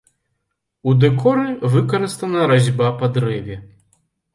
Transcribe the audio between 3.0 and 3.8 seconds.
па дрэве.